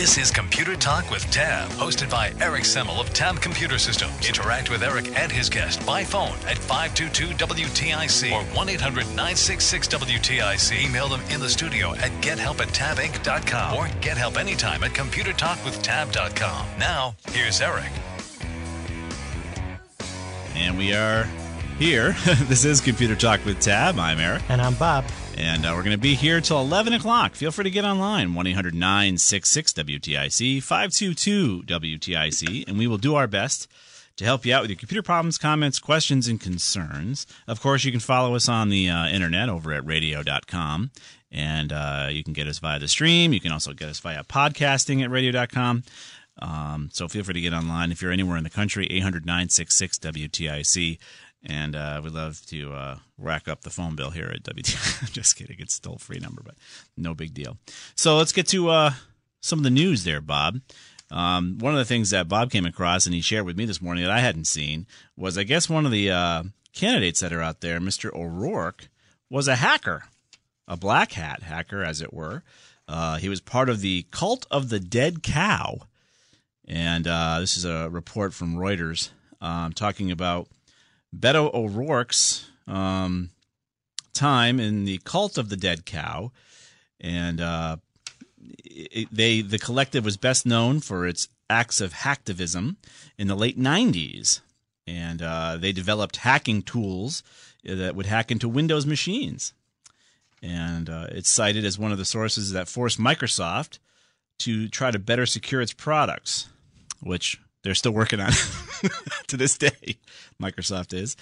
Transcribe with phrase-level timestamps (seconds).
[0.00, 4.26] This is Computer Talk with Tab, hosted by Eric Semmel of Tab Computer Systems.
[4.26, 10.88] Interact with Eric and his guest by phone at 522-WTIC or 1-800-966-WTIC.
[10.88, 16.66] Email them in the studio at gethelp at tabinc.com or get help anytime at computertalkwithtab.com.
[16.78, 17.92] Now, here's Eric.
[20.54, 21.24] And we are
[21.78, 22.12] here.
[22.48, 23.98] this is Computer Talk with Tab.
[23.98, 24.44] I'm Eric.
[24.48, 25.04] And I'm Bob.
[25.40, 27.34] And uh, we're going to be here till 11 o'clock.
[27.34, 33.14] Feel free to get online 1 800 966 WTIC, 522 WTIC, and we will do
[33.14, 33.66] our best
[34.16, 37.26] to help you out with your computer problems, comments, questions, and concerns.
[37.48, 40.90] Of course, you can follow us on the uh, internet over at radio.com,
[41.32, 43.32] and uh, you can get us via the stream.
[43.32, 45.84] You can also get us via podcasting at radio.com.
[46.42, 49.98] Um, so feel free to get online if you're anywhere in the country, 800 966
[50.00, 50.98] WTIC.
[51.42, 55.10] And uh, we'd love to uh, rack up the phone bill here at WTIC.
[55.12, 55.56] Just kidding.
[55.58, 56.56] It's still a free number, but
[56.96, 57.56] no big deal.
[57.94, 58.92] So let's get to uh,
[59.40, 60.60] some of the news there, Bob.
[61.10, 63.82] Um, one of the things that Bob came across and he shared with me this
[63.82, 67.42] morning that I hadn't seen was I guess one of the uh, candidates that are
[67.42, 68.14] out there, Mr.
[68.14, 68.88] O'Rourke,
[69.28, 70.04] was a hacker,
[70.68, 72.42] a black hat hacker, as it were.
[72.86, 75.78] Uh, he was part of the cult of the dead cow.
[76.66, 79.10] And uh, this is a report from Reuters
[79.40, 80.48] um, talking about
[81.16, 83.30] Beto O'Rourke's um,
[84.12, 86.32] time in the cult of the dead cow,
[87.00, 87.76] and uh,
[88.64, 92.76] it, they the collective was best known for its acts of hacktivism
[93.18, 94.40] in the late '90s,
[94.86, 97.22] and uh, they developed hacking tools
[97.64, 99.52] that would hack into Windows machines,
[100.42, 103.78] and uh, it's cited as one of the sources that forced Microsoft
[104.38, 106.48] to try to better secure its products,
[107.02, 108.92] which they're still working on it
[109.28, 109.98] to this day.
[110.40, 111.16] Microsoft is.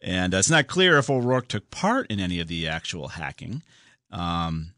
[0.00, 3.62] And uh, it's not clear if O'Rourke took part in any of the actual hacking.
[4.10, 4.72] Um,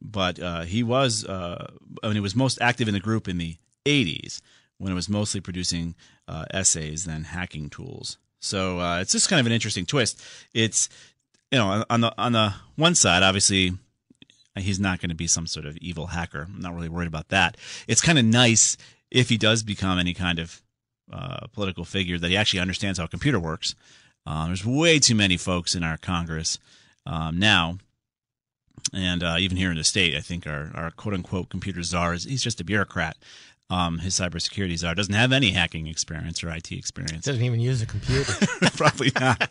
[0.00, 1.70] but uh, he was, uh,
[2.02, 4.40] I mean, he was most active in the group in the 80s
[4.78, 5.94] when it was mostly producing
[6.28, 8.18] uh, essays than hacking tools.
[8.40, 10.22] So uh, it's just kind of an interesting twist.
[10.52, 10.88] It's,
[11.50, 13.72] you know, on the on the one side, obviously,
[14.56, 16.48] he's not going to be some sort of evil hacker.
[16.48, 17.56] I'm not really worried about that.
[17.88, 18.76] It's kind of nice
[19.10, 20.62] if he does become any kind of
[21.12, 23.74] uh, political figure, that he actually understands how a computer works.
[24.26, 26.58] Uh, there's way too many folks in our Congress
[27.06, 27.78] um, now,
[28.92, 32.14] and uh, even here in the state, I think our, our quote unquote computer czar
[32.14, 33.16] is he's just a bureaucrat.
[33.68, 37.24] Um, his cybersecurity czar doesn't have any hacking experience or IT experience.
[37.24, 38.32] Doesn't even use a computer.
[38.76, 39.50] Probably not.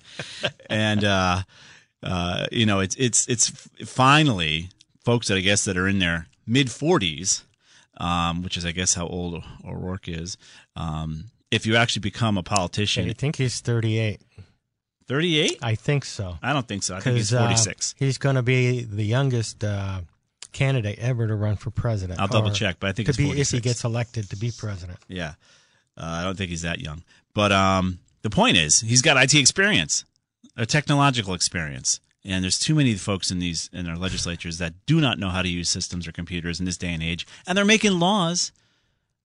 [0.69, 1.43] and uh,
[2.03, 3.49] uh, you know, it's it's it's
[3.85, 4.69] finally
[5.03, 7.43] folks that I guess that are in their mid 40s
[7.97, 10.38] um, which is, I guess, how old O'Rourke is.
[10.75, 14.22] Um, if you actually become a politician, I think he's 38.
[15.07, 15.59] 38?
[15.61, 16.38] I think so.
[16.41, 16.95] I don't think so.
[16.95, 17.94] I think he's 46.
[17.94, 20.01] Uh, he's going to be the youngest uh,
[20.51, 22.19] candidate ever to run for president.
[22.19, 23.53] I'll double check, but I think to it's be 46.
[23.53, 24.97] if he gets elected to be president.
[25.07, 25.34] Yeah,
[25.97, 27.03] uh, I don't think he's that young.
[27.34, 30.05] But um, the point is, he's got IT experience,
[30.57, 32.00] a technological experience.
[32.25, 35.41] And there's too many folks in these in our legislatures that do not know how
[35.41, 38.52] to use systems or computers in this day and age, and they're making laws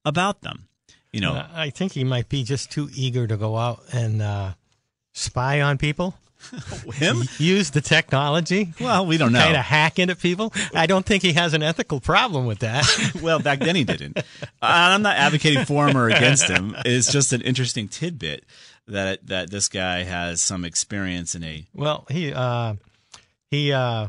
[0.05, 0.69] about them.
[1.13, 4.53] You know, I think he might be just too eager to go out and uh,
[5.13, 6.15] spy on people.
[6.95, 8.73] Him use the technology.
[8.81, 9.41] Well, we don't know.
[9.41, 10.53] Kind of hack into people.
[10.75, 12.87] I don't think he has an ethical problem with that.
[13.23, 14.19] well, back then he didn't.
[14.63, 16.75] I'm not advocating for him or against him.
[16.85, 18.45] It's just an interesting tidbit
[18.89, 21.67] that that this guy has some experience in a.
[21.75, 22.75] Well, he uh,
[23.51, 24.09] he uh,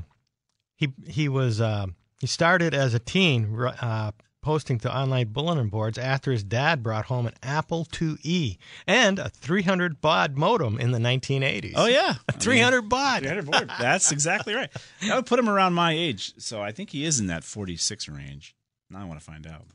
[0.76, 1.88] he he was uh,
[2.20, 4.12] he started as a teen uh,
[4.42, 8.58] posting to online bulletin boards after his dad brought home an Apple IIe
[8.88, 11.74] and a 300 baud modem in the 1980s.
[11.76, 13.20] Oh yeah, 300 mean, baud.
[13.20, 13.72] 300 baud.
[13.80, 14.70] That's exactly right.
[15.02, 18.08] That would put him around my age, so I think he is in that 46
[18.10, 18.56] range.
[18.90, 19.66] Now I want to find out.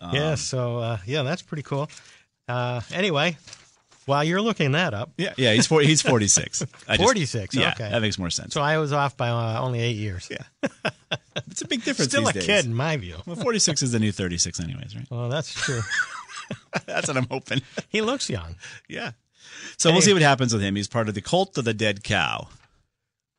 [0.00, 0.34] Um, yeah.
[0.34, 1.88] So uh, yeah, that's pretty cool.
[2.48, 3.36] Uh, anyway,
[4.06, 6.64] while you're looking that up, yeah, yeah, he's 40, he's 46.
[6.96, 7.54] Forty six.
[7.54, 8.54] Yeah, okay, that makes more sense.
[8.54, 10.28] So I was off by uh, only eight years.
[10.30, 10.70] Yeah,
[11.48, 12.10] it's a big difference.
[12.10, 12.46] Still a days.
[12.46, 13.16] kid in my view.
[13.26, 15.06] Well, 46 is the new 36, anyways, right?
[15.10, 15.80] Well, that's true.
[16.86, 17.62] that's what I'm hoping.
[17.88, 18.56] He looks young.
[18.88, 19.12] Yeah.
[19.76, 20.76] So we'll see what happens with him.
[20.76, 22.48] He's part of the cult of the dead cow.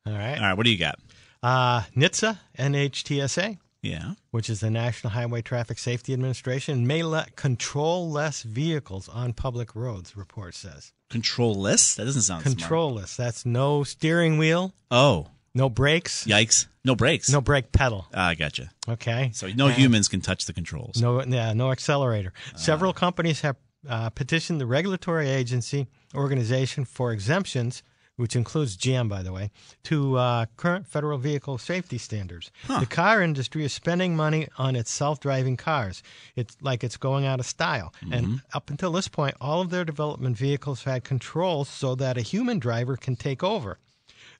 [0.06, 0.36] All right.
[0.36, 0.54] All right.
[0.54, 0.98] What do you got?
[1.42, 3.58] Uh, NHTSA, NHTSA,
[3.90, 4.12] Yeah.
[4.30, 9.74] which is the National Highway Traffic Safety Administration, may let control less vehicles on public
[9.74, 10.92] roads, report says.
[11.08, 11.94] Control-less?
[11.94, 12.58] That doesn't sound smart.
[12.58, 13.16] Controlless.
[13.16, 16.66] That's no steering wheel, Oh, no brakes, yikes.
[16.84, 17.28] No brakes.
[17.30, 18.06] no brake pedal.
[18.14, 18.70] Ah, I gotcha.
[18.88, 19.30] Okay.
[19.34, 21.00] So no And- humans can touch the controls.
[21.00, 22.32] No, yeah, no accelerator.
[22.56, 23.56] Several companies have
[23.88, 27.82] uh, petitioned the regulatory agency organization for exemptions,
[28.16, 29.50] which includes GM, by the way,
[29.84, 32.50] to uh, current federal vehicle safety standards.
[32.80, 36.02] The car industry is spending money on its self-driving cars.
[36.34, 37.92] It's like it's going out of style.
[38.10, 42.22] And up until this point, all of their development vehicles had controls so that a
[42.22, 43.78] human driver can take over.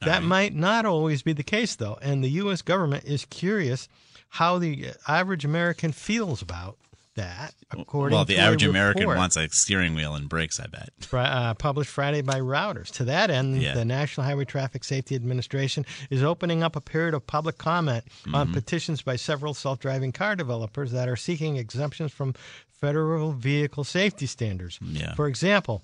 [0.02, 2.60] That might not always be the case, though, and the U.S.
[2.62, 3.88] government is curious
[4.28, 6.76] how the average American feels about
[7.16, 7.54] that.
[7.72, 10.90] According well, the average American wants a steering wheel and brakes, I bet.
[11.12, 12.90] uh, published Friday by Reuters.
[12.92, 13.74] To that end, Yeah.
[13.74, 18.34] the National Highway Traffic Safety Administration is opening up a period of public comment Mm-hmm.
[18.34, 22.34] on petitions by several self-driving car developers that are seeking exemptions from
[22.68, 24.78] federal vehicle safety standards.
[24.82, 25.14] Yeah.
[25.14, 25.82] For example,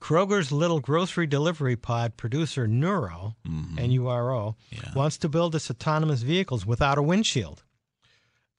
[0.00, 3.36] Kroger's little grocery delivery pod producer Nuro,
[3.78, 4.86] N-U-R-O, Mm-hmm.
[4.86, 4.94] Yeah.
[4.94, 7.62] wants to build its autonomous vehicles without a windshield.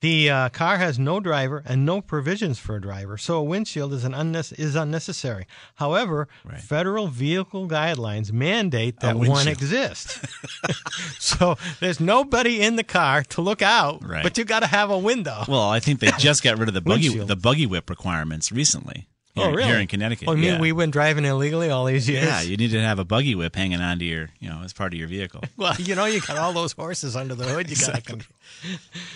[0.06, 3.92] The uh, car has no driver and no provisions for a driver, so a windshield
[3.92, 5.48] is, an unnes- is unnecessary.
[5.78, 6.62] However, Right.
[6.62, 10.20] federal vehicle guidelines mandate that one exists.
[11.20, 14.22] so there's nobody in the car to look out, Right.
[14.22, 15.44] but you got to have a window.
[15.48, 17.28] Well, I think they just got rid of the buggy Windshield.
[17.28, 19.08] the buggy whip requirements recently.
[19.34, 19.64] Here, oh, really?
[19.64, 20.30] Here in Connecticut.
[20.30, 22.24] Oh, you mean we've been driving illegally all these years?
[22.24, 24.94] yeah, you need to have a buggy whip hanging onto your, you know, as part
[24.94, 25.42] of your vehicle.
[25.58, 27.70] Well, you know, you got all those horses under the hood.
[27.70, 28.36] You got to control.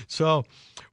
[0.07, 0.45] So,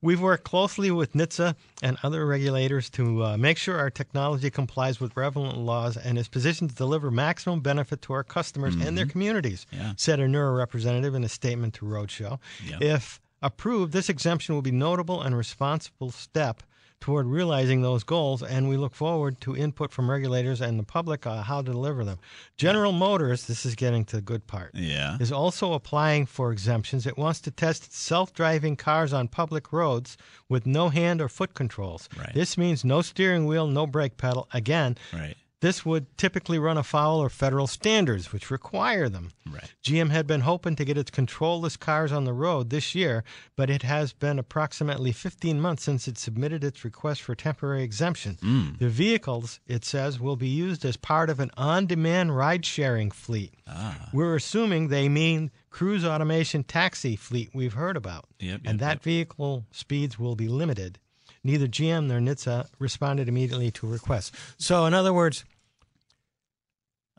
[0.02, 5.00] we've worked closely with NHTSA and other regulators to uh, make sure our technology complies
[5.00, 9.06] with relevant laws and is positioned to deliver maximum benefit to our customers and their
[9.06, 9.66] communities.
[9.72, 9.92] Yeah.
[9.96, 12.38] Said a Nuro representative in a statement to Roadshow.
[12.64, 12.78] Yeah.
[12.80, 16.62] If approved, this exemption will be notable and responsible step
[17.00, 21.26] toward realizing those goals, and we look forward to input from regulators and the public
[21.26, 22.18] on how to deliver them.
[22.56, 25.16] General Motors, this is getting to the good part Yeah.
[25.20, 27.06] is also applying for exemptions.
[27.06, 30.16] It wants to test self driving cars on public roads
[30.48, 32.08] with no hand or foot controls.
[32.18, 32.32] Right.
[32.34, 34.48] This means no steering wheel, no brake pedal.
[34.52, 35.36] Again, Right.
[35.66, 39.32] This would typically run afoul of federal standards, which require them.
[39.50, 39.74] Right.
[39.82, 43.24] GM had been hoping to get its controlless cars on the road this year,
[43.56, 48.38] but it has been approximately 15 months since it submitted its request for temporary exemption.
[48.40, 48.74] Hmm.
[48.78, 53.10] The vehicles, it says, will be used as part of an on demand ride sharing
[53.10, 53.52] fleet.
[53.66, 54.10] Ah.
[54.12, 58.26] We're assuming they mean cruise automation taxi fleet we've heard about.
[58.38, 59.02] Yep, and that yep.
[59.02, 61.00] vehicle speeds will be limited.
[61.42, 64.32] Neither GM nor NHTSA responded immediately to requests.
[64.58, 65.44] So, in other words,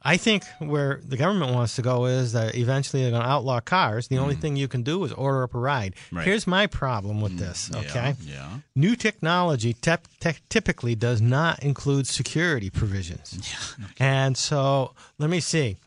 [0.03, 3.59] I think where the government wants to go is that eventually they're going to outlaw
[3.59, 4.07] cars.
[4.07, 5.95] The only thing you can do is order up a ride.
[6.11, 6.23] Right.
[6.25, 8.15] Here's my problem with this, okay?
[8.21, 8.59] Yeah.
[8.75, 13.37] New technology tep- te- typically does not include security provisions.
[13.79, 13.87] Yeah.
[13.99, 15.77] And so, let me see.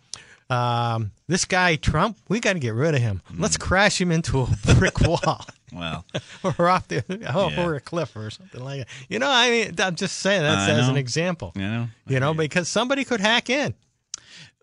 [0.50, 3.22] Um, this guy, Trump, we got to get rid of him.
[3.38, 5.46] Let's crash him into a brick wall.
[5.72, 6.04] Well,
[6.58, 7.60] or off the oh, Yeah.
[7.60, 8.88] over a cliff or something like that.
[9.08, 11.52] You know, I mean, I'm just saying that as an example.
[11.54, 11.88] you know.
[12.08, 13.74] You know, because somebody could hack in.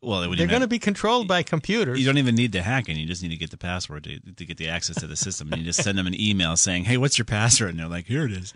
[0.01, 1.99] Well, it They're going to be controlled by computers.
[1.99, 2.97] You don't even need to hack in.
[2.97, 5.51] You just need to get the password to, to get the access to the system.
[5.51, 8.05] And you just send them an email saying, "Hey, what's your password?" And they're like,
[8.05, 8.53] "Here it is."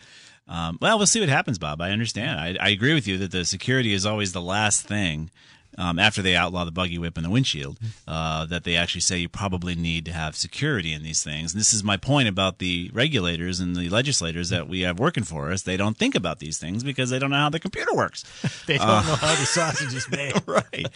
[0.47, 1.81] Um, well, we'll see what happens, Bob.
[1.81, 2.39] I understand.
[2.39, 5.31] I, I agree with you that the security is always the last thing
[5.77, 7.77] um, after they outlaw the buggy whip and the windshield.
[8.07, 11.53] Uh, that they actually say you probably need to have security in these things.
[11.53, 15.23] And this is my point about the regulators and the legislators that we have working
[15.23, 15.61] for us.
[15.61, 18.23] They don't think about these things because they don't know how the computer works.
[18.67, 20.33] they don't know how the sausage is made.
[20.45, 20.87] right.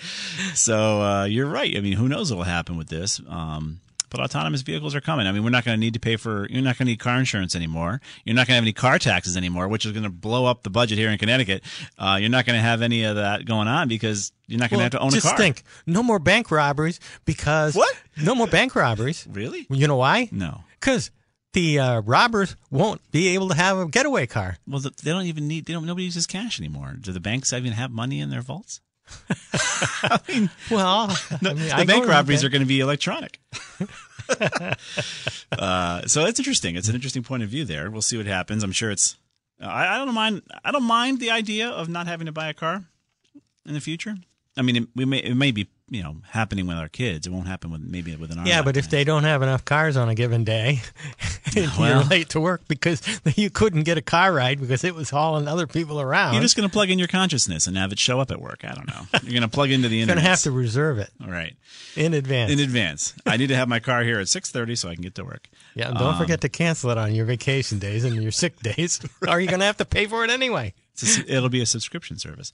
[0.53, 1.75] So uh, you're right.
[1.75, 3.21] I mean, who knows what will happen with this?
[3.27, 3.79] Um,
[4.15, 5.27] but autonomous vehicles are coming.
[5.27, 6.47] I mean, we're not going to need to pay for.
[6.49, 7.99] You're not going to need car insurance anymore.
[8.23, 10.63] You're not going to have any car taxes anymore, which is going to blow up
[10.63, 11.63] the budget here in Connecticut.
[11.97, 14.79] Uh, you're not going to have any of that going on because you're not going
[14.79, 15.31] to have to own a car.
[15.31, 17.93] Just think, no more bank robberies because What?
[18.23, 19.27] No more bank robberies.
[19.29, 19.67] Really?
[19.69, 20.29] You know why?
[20.31, 20.61] No.
[20.79, 21.11] Because
[21.51, 24.57] the uh, robbers won't be able to have a getaway car.
[24.67, 25.65] Well, they don't even need.
[25.65, 25.85] They don't.
[25.85, 26.95] Nobody uses cash anymore.
[26.99, 28.81] Do the banks even have money in their vaults?
[30.71, 33.39] Well, the, I mean, the I bank robberies are going to be electronic.
[35.51, 36.75] uh, so it's interesting.
[36.75, 37.89] It's an interesting point of view there.
[37.91, 38.63] We'll see what happens.
[38.63, 39.15] I'm sure it's.
[39.61, 40.41] I, I don't mind.
[40.63, 42.83] I don't mind the idea of not having to buy a car
[43.65, 44.15] in the future.
[44.57, 47.27] I mean, it, we may it may be you know happening with our kids.
[47.27, 48.45] It won't happen with maybe with an.
[48.45, 50.81] Yeah, but if they don't have enough cars on a given day,
[51.77, 53.01] you're late to work because
[53.35, 56.33] you couldn't get a car ride because it was hauling other people around.
[56.33, 58.63] You're just going to plug in your consciousness and have it show up at work.
[58.63, 59.01] I don't know.
[59.23, 60.17] You're going to plug into the internet.
[60.17, 61.55] You're going to have to reserve it All right.
[61.95, 62.51] in advance.
[62.51, 63.13] In advance.
[63.25, 65.47] I need to have my car here at 6:30 so I can get to work.
[65.75, 68.59] yeah, and don't Um, forget to cancel it on your vacation days and your sick
[68.61, 70.73] days, Are you're going to have to pay for it anyway.
[70.93, 72.51] It's a- it'll be a subscription service.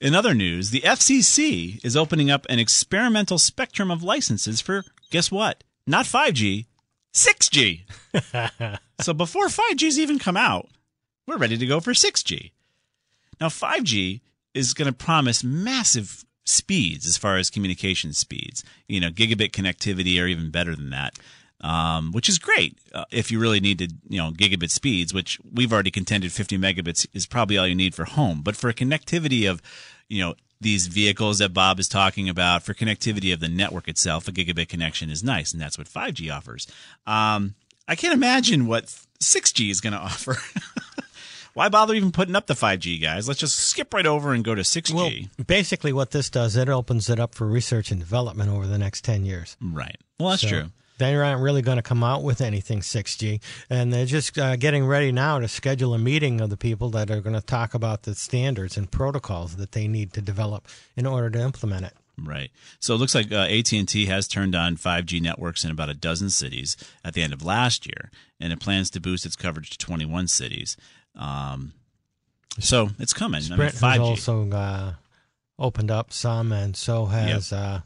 [0.00, 5.30] In other news, the FCC is opening up an experimental spectrum of licenses for guess
[5.30, 5.62] what?
[5.86, 6.66] Not 5G,
[7.12, 8.78] 6G.
[9.00, 10.68] so before 5G's even come out,
[11.26, 12.52] we're ready to go for 6G.
[13.40, 14.20] Now 5G
[14.54, 18.64] is going to promise massive speeds as far as communication speeds.
[18.88, 21.18] You know, gigabit connectivity or even better than that.
[21.60, 25.38] Um, which is great uh, if you really need to, you know, gigabit speeds, which
[25.48, 28.42] we've already contended 50 megabits is probably all you need for home.
[28.42, 29.62] But for a connectivity of,
[30.08, 34.26] you know, these vehicles that Bob is talking about, for connectivity of the network itself,
[34.28, 36.66] a gigabit connection is nice, and that's what 5G offers.
[37.06, 37.54] Um,
[37.86, 38.84] I can't imagine what
[39.20, 40.36] 6G is going to offer.
[41.54, 43.28] Why bother even putting up the 5G, guys?
[43.28, 44.94] Let's just skip right over and go to 6G.
[44.94, 48.78] Well, basically, what this does, it opens it up for research and development over the
[48.78, 49.56] next 10 years.
[49.60, 49.98] right.
[50.18, 50.64] Well, that's So true.
[51.02, 54.86] They aren't really going to come out with anything 6G, and they're just uh, getting
[54.86, 58.04] ready now to schedule a meeting of the people that are going to talk about
[58.04, 61.94] the standards and protocols that they need to develop in order to implement it.
[62.16, 62.50] Right.
[62.78, 66.30] So it looks like uh, AT&T has turned on 5G networks in about a dozen
[66.30, 69.78] cities at the end of last year, and it plans to boost its coverage to
[69.78, 70.76] 21 cities.
[71.16, 71.72] Um,
[72.60, 73.42] so it's coming.
[73.50, 74.92] I mean, Sprint 5G, has also uh,
[75.58, 77.80] opened up some, and so has uh,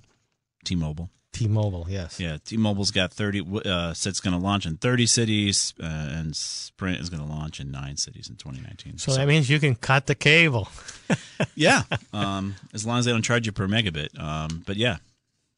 [0.65, 1.09] T-Mobile.
[1.39, 1.87] T-Mobile.
[1.89, 2.19] Yes.
[2.19, 3.43] Yeah, T-Mobile's got 30.
[3.65, 7.29] Uh, said it's going to launch in 30 cities, uh, and Sprint is going to
[7.29, 8.99] launch in nine cities in 2019.
[8.99, 10.69] So that means you can cut the cable.
[11.55, 14.19] yeah, um, as long as they don't charge you per megabit.
[14.19, 14.97] Um, but yeah,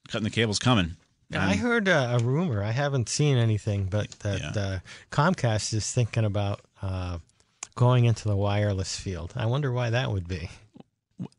[0.08, 0.96] cutting the cable's coming.
[1.32, 2.62] I Um, heard uh, a rumor.
[2.64, 4.62] I haven't seen anything, but that Yeah.
[4.62, 4.78] uh,
[5.12, 7.18] Comcast is thinking about uh,
[7.74, 9.32] going into the wireless field.
[9.36, 10.48] I wonder why that would be.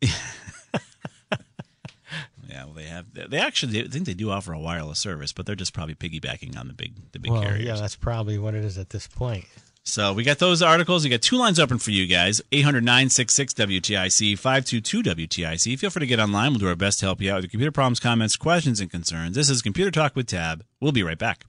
[2.50, 3.06] Yeah, well, they have.
[3.12, 6.58] They actually I think they do offer a wireless service, but they're just probably piggybacking
[6.58, 7.64] on the big the big well, carriers.
[7.64, 9.44] yeah, that's probably what it is at this point.
[9.82, 11.04] So we got those articles.
[11.04, 15.78] We got two lines open for you guys 800 966 WTIC, 522 WTIC.
[15.78, 16.50] Feel free to get online.
[16.52, 18.90] We'll do our best to help you out with your computer problems, comments, questions, and
[18.90, 19.36] concerns.
[19.36, 20.64] This is Computer Talk with Tab.
[20.80, 21.44] We'll be right back.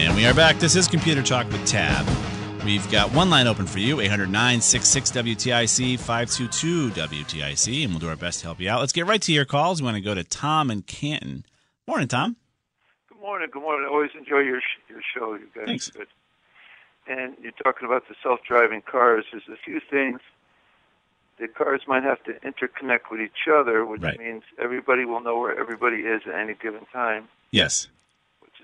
[0.00, 0.56] And we are back.
[0.58, 2.06] This is Computer Talk with Tab.
[2.64, 8.08] We've got one line open for you 800 966 WTIC 522 WTIC, and we'll do
[8.08, 8.80] our best to help you out.
[8.80, 9.80] Let's get right to your calls.
[9.82, 11.44] We want to go to Tom and Canton.
[11.86, 12.36] Morning, Tom.
[13.08, 13.48] Good morning.
[13.52, 13.86] Good morning.
[13.88, 15.34] I always enjoy your your show.
[15.34, 15.90] You guys Thanks.
[15.90, 16.06] good.
[17.06, 19.24] And you're talking about the self-driving cars.
[19.32, 20.20] There's a few things.
[21.38, 24.18] The cars might have to interconnect with each other, which Right.
[24.18, 27.88] means everybody will know where everybody is at any given time, Yes.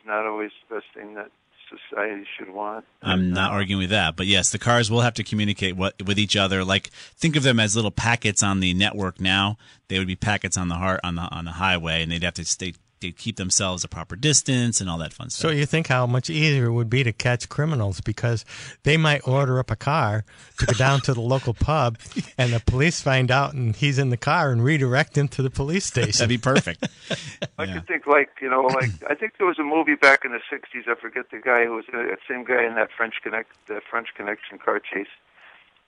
[0.06, 1.30] Not always the best thing that
[1.68, 2.84] society should want.
[3.02, 6.18] I'm not arguing with that, but yes, the cars will have to communicate what, with
[6.18, 6.64] each other.
[6.64, 9.58] Like think of them as little packets on the network now.
[9.88, 12.34] They would be packets on the heart on the on the highway, and they'd have
[12.34, 12.74] to stay.
[13.00, 15.50] They'd keep themselves a proper distance and all that fun stuff.
[15.50, 18.44] So you think how much easier it would be to catch criminals because
[18.84, 20.24] they might order up a car
[20.58, 21.98] to go down to the local pub,
[22.38, 25.50] and the police find out, and he's in the car and redirect him to the
[25.50, 26.12] police station.
[26.12, 26.88] That'd be perfect.
[27.58, 27.74] I Yeah.
[27.74, 30.40] could think like you know, like I think there was a movie back in the
[30.50, 30.88] '60s.
[30.88, 33.80] I forget the guy who was uh, that same guy in that French Connect, the
[33.90, 35.06] French Connection car chase,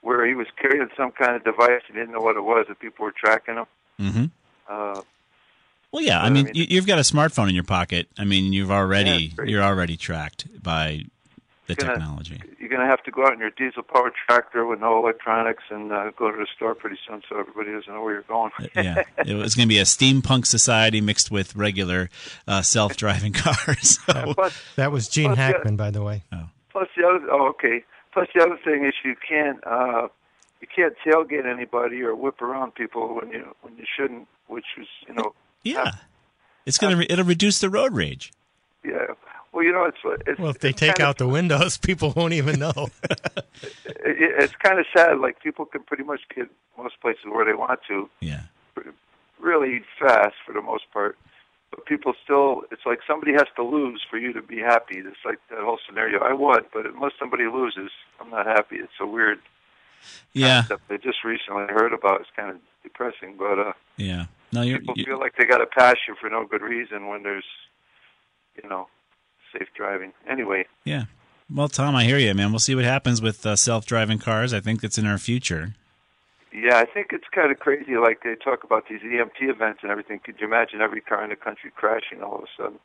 [0.01, 1.81] where he was carrying some kind of device.
[1.87, 3.65] He didn't know what it was, and people were tracking him.
[3.97, 4.25] hmm
[4.69, 5.01] Uh,
[5.91, 6.19] Well, yeah.
[6.21, 8.07] I I mean, mean- you, you've got a smartphone in your pocket.
[8.17, 9.49] I mean, you've Yeah, already it's great.
[9.49, 11.03] you're already tracked by
[11.67, 12.41] the Gonna- technology.
[12.59, 15.91] you're going to have to go out in your diesel-powered tractor with no electronics and
[15.91, 18.51] uh, go to the store pretty soon, so everybody doesn't know where you're going.
[18.75, 22.09] yeah, it was going to be a steampunk society mixed with regular
[22.47, 23.99] uh, self-driving cars.
[24.05, 25.45] So, Plus, That was Gene Well, yeah.
[25.47, 26.23] Hackman, by the way.
[26.71, 27.83] plus the other oh okay.
[28.13, 30.07] Plus the other thing is you can't uh,
[30.61, 34.87] you can't tailgate anybody or whip around people when you when you shouldn't, which is
[35.07, 35.91] you know yeah,
[36.65, 38.31] it's going to re- it'll reduce the road rage.
[38.83, 39.07] yeah.
[39.51, 39.97] Well, you know it's
[40.27, 42.71] it's Well, if they it's take kind out the windows, people won't even know.
[42.75, 45.19] of, it, it's kind of sad.
[45.19, 48.43] Like people can pretty much get most places where they want to Yeah,
[49.39, 51.17] really fast for the most part.
[51.71, 54.97] But people still, it's like somebody has to lose for you to be happy.
[54.97, 56.19] It's like that whole scenario.
[56.19, 58.77] I would, but unless somebody loses, I'm not happy.
[58.77, 59.39] It's a weird
[60.33, 62.21] yeah, concept I just recently heard about.
[62.21, 64.25] It's kind of depressing, but uh, yeah.
[64.51, 67.07] No, you're, people you feel like they got to pass you for no good reason
[67.07, 67.45] when there's,
[68.61, 68.87] you know,
[69.53, 70.13] safe driving.
[70.27, 71.05] Anyway, yeah.
[71.53, 72.51] Well, Tom, I hear you, man.
[72.51, 74.53] We'll see what happens with uh, self-driving cars.
[74.53, 75.73] I think it's in our future.
[76.53, 77.95] Yeah, I think it's kind of crazy.
[77.95, 80.19] Like they talk about these EMP events and everything.
[80.23, 82.79] Could you imagine every car in the country crashing all of a sudden?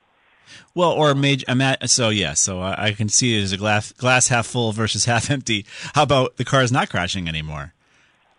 [0.75, 1.45] Well, or major.
[1.49, 2.35] I'm at, so yeah.
[2.35, 5.65] So I, I can see it as a glass glass half full versus half empty.
[5.95, 7.73] How about the cars not crashing anymore?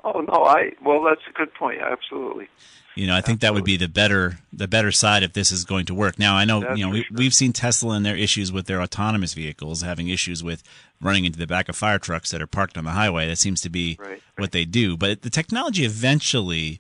[0.03, 1.82] Oh no, I well that's a good point.
[1.82, 2.48] Absolutely.
[2.95, 5.65] You know, I think that would be the better the better side if this is
[5.65, 6.17] going to work.
[6.17, 7.17] Now, I know That's you know we, sure.
[7.17, 10.63] we've seen Tesla and their issues with their autonomous vehicles having issues with
[11.01, 13.27] running into the back of fire trucks that are parked on the highway.
[13.27, 14.95] That seems to be Right, what they do.
[14.95, 16.79] But the technology eventually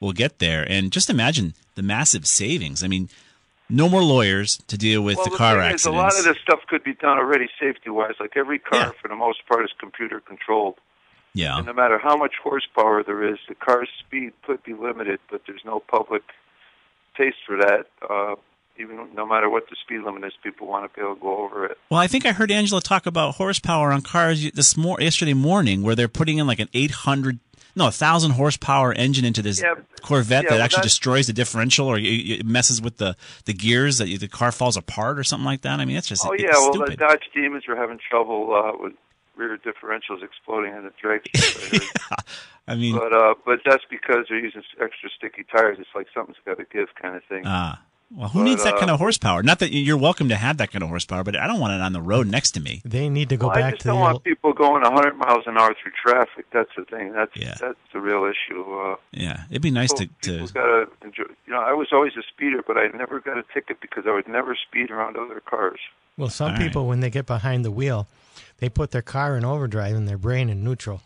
[0.00, 0.66] will get there.
[0.68, 2.84] And just imagine the massive savings.
[2.84, 3.08] I mean,
[3.70, 5.82] no more lawyers to deal with well, the car thing accidents.
[5.82, 8.12] Is, a lot of this stuff could be done already safety wise.
[8.20, 8.90] Like every car, Yeah.
[9.00, 10.74] for the most part, is computer controlled.
[11.34, 11.58] Yeah.
[11.58, 15.42] And no matter how much horsepower there is, the car's speed could be limited, but
[15.46, 16.22] there's no public
[17.16, 17.86] taste for that.
[18.08, 18.36] Uh,
[18.78, 21.44] even no matter what the speed limit is, people want to be able to go
[21.44, 21.78] over it.
[21.90, 25.82] Well, I think I heard Angela talk about horsepower on cars this mor- yesterday morning,
[25.82, 27.38] where they're putting in like an 800,
[27.76, 31.86] no, a thousand horsepower engine into this Yeah, Corvette yeah, that actually destroys the differential,
[31.86, 35.46] or it messes with the, the gears that you, the car falls apart, or something
[35.46, 35.78] like that.
[35.78, 36.96] I mean, that's just Oh yeah, well the.
[36.96, 38.94] Dodge Demons were having trouble uh, with
[39.36, 41.82] rear differentials exploding in the drag strip.
[42.66, 45.78] I mean, But uh, but that's because they're using extra sticky tires.
[45.80, 47.42] It's like something's got to give, kind of thing.
[47.46, 47.82] ah,
[48.14, 49.42] well, who but, needs that uh, kind of horsepower?
[49.42, 51.80] Not that you're welcome to have that kind of horsepower, but I don't want it
[51.82, 52.80] on the road next to me.
[52.84, 54.52] They need to go well, I back just to the I don't want old, people
[54.54, 56.46] going 100 miles an hour through traffic.
[56.52, 57.12] That's the thing.
[57.12, 57.54] That's Yeah.
[57.60, 58.62] that's the real issue.
[58.62, 61.24] Uh, Yeah, it'd be nice to, people to gotta enjoy.
[61.46, 64.12] You know, I was always a speeder, but I never got a ticket because I
[64.12, 65.80] would never speed around other cars.
[66.16, 66.62] well, some All right.
[66.62, 68.06] people when they get behind the wheel,
[68.64, 71.02] they put their car in overdrive and their brain in neutral.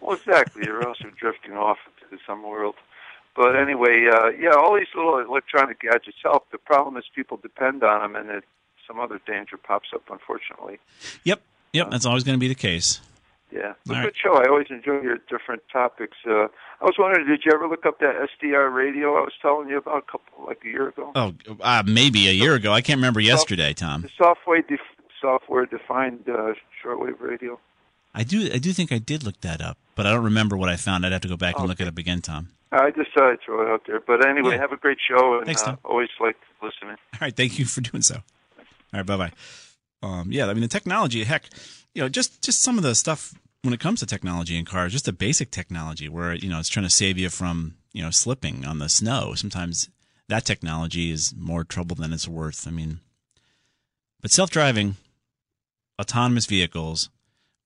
[0.00, 0.68] Well, exactly.
[0.68, 2.74] or else you're also drifting off into some world.
[3.34, 6.50] But anyway, uh, yeah, all these little electronic gadgets help.
[6.50, 8.44] The problem is people depend on them, and it,
[8.86, 10.78] some other danger pops up, unfortunately.
[11.24, 11.40] Yep,
[11.72, 13.00] yep, that's always going to be the case.
[13.50, 14.14] Yeah, it's a All good right.
[14.22, 14.34] show.
[14.34, 16.18] I always enjoy your different topics.
[16.26, 16.48] Uh,
[16.80, 19.78] I was wondering, did you ever look up that SDR radio I was telling you
[19.78, 21.12] about a couple, like a year ago?
[21.14, 22.72] Oh, uh, maybe a year ago.
[22.72, 24.02] I can't remember yesterday, Tom.
[24.02, 24.80] The software def-
[25.20, 27.58] software defined uh, shortwave radio.
[28.14, 30.68] I do, I do think I did look that up, but I don't remember what
[30.68, 31.06] I found.
[31.06, 32.48] I'd have to go back and look it up again, Tom.
[32.72, 34.00] I just thought I'd throw it out there.
[34.00, 34.60] But anyway, Yeah.
[34.62, 35.78] have a great show, and Thanks, uh, Tom.
[35.84, 36.96] always like listening.
[37.14, 38.16] All right, thank you for doing so.
[38.16, 38.62] All
[38.94, 39.32] right, bye bye.
[40.02, 41.22] Um, yeah, I mean the technology.
[41.24, 41.44] Heck,
[41.94, 44.92] you know, just just some of the stuff when it comes to technology in cars,
[44.92, 48.10] just the basic technology where you know it's trying to save you from you know
[48.10, 49.34] slipping on the snow.
[49.34, 49.88] Sometimes
[50.28, 52.66] that technology is more trouble than it's worth.
[52.66, 53.00] I mean,
[54.22, 54.96] but self-driving,
[56.00, 57.10] autonomous vehicles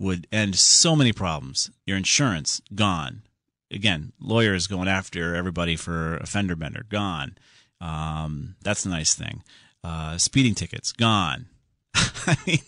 [0.00, 1.70] would end so many problems.
[1.86, 3.22] Your insurance gone.
[3.70, 7.36] Again, lawyers going after everybody for a fender bender gone.
[7.80, 9.42] Um, that's the nice thing.
[9.82, 11.46] Uh, speeding tickets gone.
[11.94, 12.58] I mean,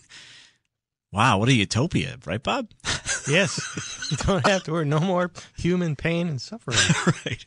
[1.11, 2.71] wow, what a utopia, right, Bob?
[3.29, 4.85] Yes, you don't have to worry.
[4.85, 6.77] No more human pain and suffering.
[7.25, 7.45] right.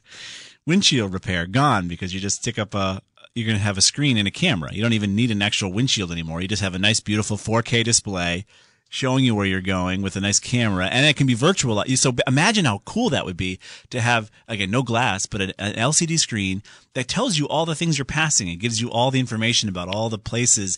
[0.67, 3.01] Windshield repair gone because you just stick up a.
[3.35, 4.73] You're going to have a screen and a camera.
[4.73, 6.41] You don't even need an actual windshield anymore.
[6.41, 8.45] You just have a nice, beautiful 4K display
[8.93, 11.83] showing you where you're going with a nice camera, and it can be virtual.
[11.95, 16.19] So imagine how cool that would be to have again no glass, but an, LCD
[16.19, 16.63] screen
[16.95, 18.49] that tells you all the things you're passing.
[18.49, 20.77] It gives you all the information about all the places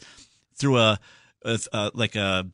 [0.55, 1.01] through a,
[1.45, 2.47] a, a like a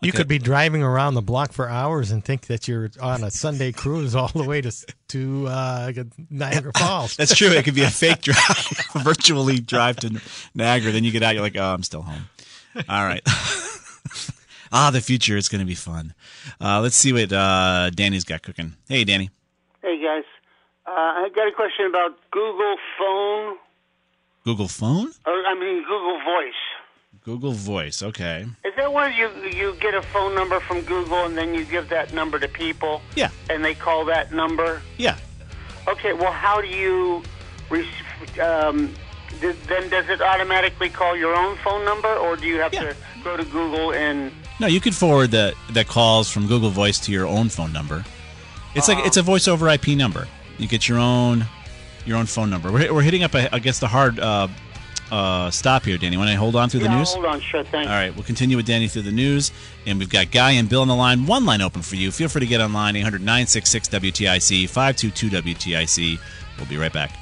[0.00, 0.18] You Okay.
[0.18, 3.72] could be driving around the block for hours and think that you're on a Sunday
[3.72, 4.70] cruise all the way to
[5.08, 5.92] to uh,
[6.30, 7.16] Niagara Falls.
[7.16, 7.48] That's true.
[7.48, 8.70] It could be a fake drive,
[9.02, 10.20] virtually drive to
[10.54, 10.92] Niagara.
[10.92, 12.28] Then you get out, you're like, oh, I'm still home.
[12.88, 13.22] All right.
[14.72, 16.14] ah, the future is going to be fun.
[16.60, 18.74] Uh, let's see what uh, Danny's got cooking.
[18.88, 19.30] Hey, Danny.
[19.82, 20.24] Hey guys,
[20.86, 23.56] uh, I got a question about Google Phone,
[24.44, 25.10] Google Phone?
[25.26, 26.62] or I mean Google Voice.
[27.28, 28.02] Google Voice.
[28.02, 28.46] Okay.
[28.64, 29.28] Is that where you
[29.60, 33.02] you get a phone number from Google and then you give that number to people
[33.16, 33.28] Yeah.
[33.50, 34.80] and they call that number?
[34.96, 35.16] Yeah.
[35.86, 37.22] Okay, well, how do you
[38.40, 38.94] um,
[39.40, 42.84] then does it automatically call your own phone number, or do you have Yeah.
[42.84, 46.98] to go to Google and No, you could forward the the calls from Google Voice
[47.00, 48.06] to your own phone number.
[48.74, 50.26] It's like it's a voice over IP number.
[50.56, 51.44] You get your own
[52.06, 52.72] your own phone number.
[52.72, 54.48] We're, we're hitting up against the hard uh,
[55.10, 56.16] uh, stop here, Danny.
[56.16, 57.12] Want to hold on through the news?
[57.12, 57.86] Hold on, sure thing.
[57.86, 59.50] All right, we'll continue with Danny through the news.
[59.86, 61.26] And we've got Guy and Bill on the line.
[61.26, 62.10] One line open for you.
[62.10, 66.18] Feel free to get online, 800 966 WTIC, 522 WTIC.
[66.58, 67.16] We'll be right back.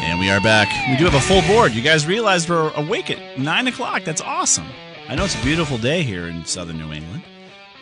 [0.00, 0.68] And we are back.
[0.88, 1.72] We do have a full board.
[1.72, 4.04] You guys realize we're awake at 9 o'clock.
[4.04, 4.66] That's awesome.
[5.08, 7.22] I know it's a beautiful day here in southern New England.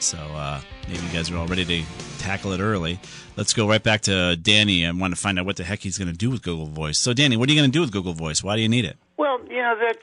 [0.05, 1.83] So uh, maybe you guys are all ready to
[2.19, 3.01] tackle it early.
[3.37, 5.97] Let's go right back to Danny and want to find out what the heck he's
[5.99, 6.99] going to do with Google Voice.
[6.99, 8.43] So, Danny, what are you going to do with Google Voice?
[8.45, 8.99] Why do you need it?
[9.17, 9.97] Well, you know, that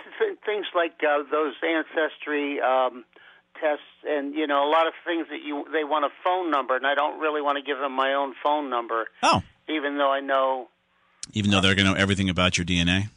[0.45, 3.05] things like uh, those ancestry um,
[3.59, 6.75] tests, and you know, a lot of things that you they want a phone number,
[6.75, 10.11] and I don't really want to give them my own phone number, Oh, even though
[10.11, 10.67] I know.
[11.33, 13.09] even though they're going to know everything about your DNA.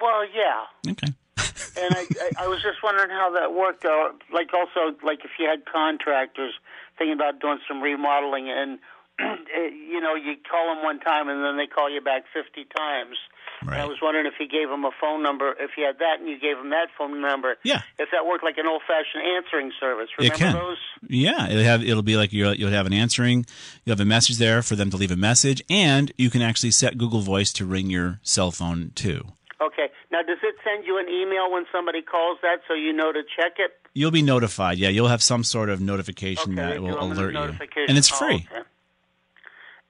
[0.00, 0.90] Well, yeah.
[0.92, 1.12] Okay.
[1.38, 3.82] And I, I, I was just wondering how that worked.
[3.82, 6.54] Though, like also, like if you had contractors
[6.98, 8.78] thinking about doing some remodeling, and
[9.20, 12.66] eh, you know, you call them one time and then they call you back fifty
[12.76, 13.16] times.
[13.60, 16.18] And I was wondering if you gave them a phone number, if you had that,
[16.18, 17.56] and you gave them that phone number.
[17.62, 17.82] Yeah.
[17.98, 20.08] If that worked like an old-fashioned answering service.
[20.18, 20.54] It can.
[20.54, 20.78] those?
[21.08, 23.46] Yeah, it'll have it'll be like you'll you'll have an answering,
[23.84, 26.72] you'll have a message there for them to leave a message, and you can actually
[26.72, 29.24] set Google Voice to ring your cell phone too.
[29.60, 29.90] Okay.
[30.12, 33.22] Now, does it send you an email when somebody calls that, so you know to
[33.22, 33.72] check it?
[33.94, 34.76] You'll be notified.
[34.78, 37.34] Yeah, you'll have some sort of notification Okay, that will do them in a alert
[37.34, 38.46] you, and it's Oh, free.
[38.52, 38.60] okay.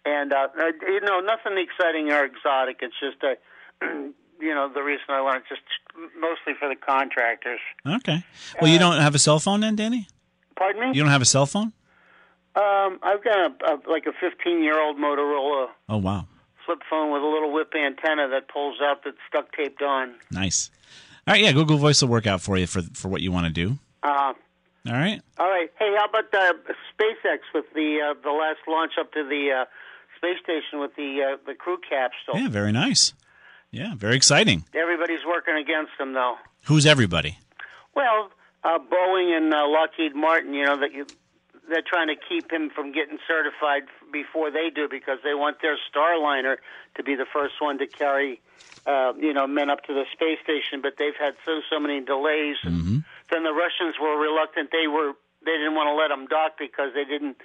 [0.05, 2.79] And uh, uh, you know, nothing exciting or exotic.
[2.83, 3.37] It's just a,
[4.41, 5.63] you know, the reason I want it just
[6.19, 7.61] mostly for the contractors.
[7.87, 8.25] Okay.
[8.61, 10.09] Well, you don't have a cell phone then, Danny?
[10.57, 10.97] Pardon me.
[10.97, 11.73] You don't have a cell phone?
[12.55, 16.27] Um, I've got a, a like a 15 year old Motorola Oh wow,
[16.67, 20.15] flip phone with a little whip antenna that pulls out that's duct taped on.
[20.31, 20.71] nice.
[21.27, 23.47] All right, yeah, Google Voice will work out for you for for what you want
[23.47, 23.79] to do.
[24.03, 24.33] Uh,
[24.89, 25.21] All right.
[25.39, 25.71] all right.
[25.79, 26.53] Hey, how about uh,
[26.93, 29.65] SpaceX with the uh, the last launch up to the uh,
[30.17, 32.35] space station with the uh, the crew capsule?
[32.41, 33.13] Yeah, very nice.
[33.71, 34.65] Yeah, very exciting.
[34.75, 36.35] Everybody's working against them though.
[36.65, 37.39] Who's everybody?
[37.95, 38.31] Well,
[38.65, 41.07] uh, Boeing and uh, Lockheed Martin, you know, that you,
[41.69, 45.79] they're trying to keep him from getting certified before they do because they want their
[45.91, 46.57] Starliner
[46.97, 48.41] to be the first one to carry,
[48.87, 50.83] uh, you know, men up to the space station.
[50.83, 54.71] But they've had so so many delays, and then the Russians were reluctant.
[54.71, 55.13] They were
[55.45, 57.37] they didn't want to let them dock because they didn't.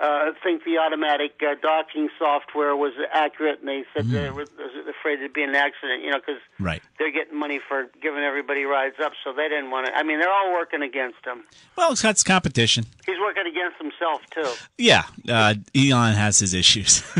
[0.00, 4.42] Uh, think the automatic uh, docking software was accurate, and they said they were
[4.90, 6.02] afraid it'd be an accident.
[6.02, 6.82] You know, because Right.
[6.98, 9.96] they're getting money for giving everybody rides up, so they didn't want to.
[9.96, 11.44] I mean, they're all working against him.
[11.76, 12.86] Well, it's, it's competition.
[13.06, 14.50] He's working against himself too.
[14.78, 17.02] Yeah, uh, Elon has his issues.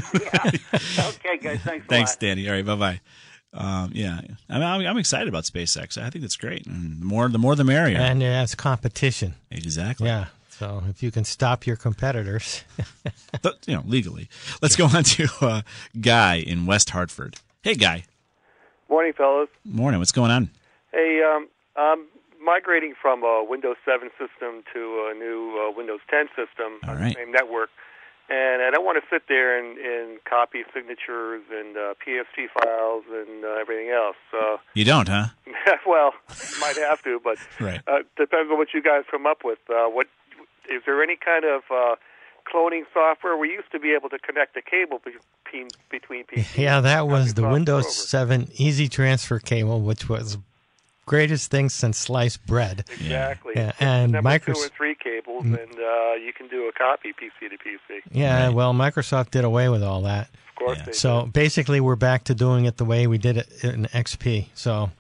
[0.99, 1.87] Okay, guys, thanks.
[1.87, 2.21] A Thanks, lot.
[2.21, 2.49] Danny.
[2.49, 3.01] All right, bye bye.
[3.53, 5.97] Um, yeah, I mean, I'm, I'm excited about SpaceX.
[5.97, 6.67] I think that's great.
[6.67, 7.99] And the more, the more, the merrier.
[7.99, 9.35] And it has competition.
[9.51, 10.09] exactly.
[10.09, 10.27] Yeah.
[10.59, 12.65] So if you can stop your competitors,
[13.43, 14.29] But, you know, legally.
[14.63, 15.63] Let's go on to uh,
[16.01, 17.37] Guy in West Hartford.
[17.63, 18.05] Hey, Guy.
[18.89, 19.49] Morning, fellas.
[19.65, 19.99] Morning.
[19.99, 20.51] What's going on?
[20.93, 22.05] Hey, um, I'm
[22.43, 27.01] migrating from a Windows 7 system to a new uh, Windows 10 system All on
[27.01, 27.15] right.
[27.15, 27.71] the same network,
[28.31, 33.05] and I don't want to sit there and, and copy signatures and uh, PST files
[33.11, 34.17] and uh, everything else.
[34.31, 35.27] So, You don't, huh?
[35.87, 36.13] well,
[36.61, 37.81] might have to, but Right.
[37.89, 39.59] uh, depends on what you guys come up with.
[39.69, 40.07] Uh, what
[40.71, 41.97] is there any kind of uh,
[42.53, 43.37] cloning software?
[43.37, 46.57] We used to be able to connect a cable between between PCs.
[46.57, 47.91] yeah, that was the Windows Rover.
[48.47, 50.39] 7 Easy Transfer cable, which was
[51.07, 52.85] greatest thing since sliced bread.
[52.91, 53.53] Exactly.
[53.57, 57.11] Yeah, and number two Micros- or three cables, and uh, you can do a copy
[57.13, 58.01] PC to PC.
[58.11, 58.55] Yeah, Right.
[58.55, 60.29] well, Microsoft did away with all that.
[60.49, 60.85] Of course, Yeah.
[60.87, 64.47] they So basically, we're back to doing it the way we did it in XP.
[64.55, 64.91] So,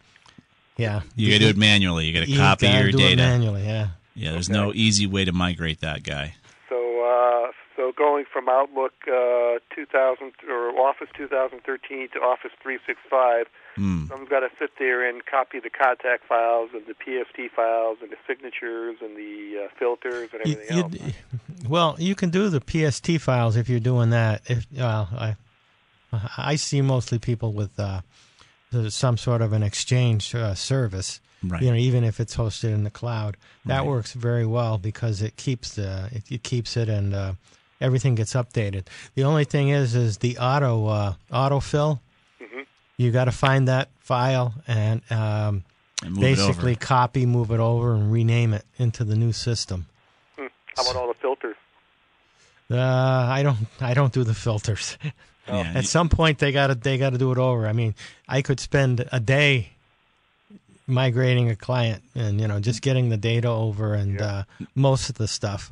[0.76, 2.04] yeah, You got to do it manually.
[2.06, 3.16] You got to You copy gotta your do it data.
[3.16, 3.64] manually.
[3.64, 3.88] Yeah.
[4.14, 6.36] Yeah, there's no easy way to migrate that guy.
[6.68, 13.46] So, uh, so going from Outlook uh, 2000 or Office 2013 to Office 365,
[13.76, 14.06] Hmm.
[14.06, 18.10] someone's got to sit there and copy the contact files and the PST files and
[18.12, 21.14] the signatures and the uh, filters and everything you- else.
[21.68, 24.42] well, you can do the PST files if you're doing that.
[24.48, 25.36] If well, I
[26.38, 28.02] I see mostly people with uh,
[28.90, 31.20] some sort of an exchange uh, service.
[31.48, 31.62] Right.
[31.62, 33.86] You know, even if it's hosted in the cloud, that Right.
[33.86, 37.32] works very well because it keeps the it, it keeps it and uh,
[37.80, 38.84] everything gets updated.
[39.14, 42.00] The only thing is, is the auto uh, autofill.
[42.40, 42.60] Mm-hmm.
[42.96, 45.64] You got to find that file and um,
[46.02, 49.86] And basically copy, move it over, and rename it into the new system.
[50.36, 50.46] Hmm.
[50.76, 51.56] How about all the filters?
[52.70, 53.58] Uh, I don't.
[53.80, 54.96] I don't do the filters.
[55.46, 56.74] Yeah, At some point, they got to.
[56.74, 57.66] They got to do it over.
[57.66, 57.94] I mean,
[58.26, 59.73] I could spend a day
[60.86, 64.44] migrating a client, and you know, just getting the data over and uh,
[64.74, 65.70] most of the stuff.